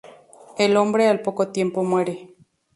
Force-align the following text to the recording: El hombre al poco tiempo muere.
El 0.57 0.77
hombre 0.77 1.09
al 1.09 1.21
poco 1.21 1.49
tiempo 1.49 1.83
muere. 1.83 2.33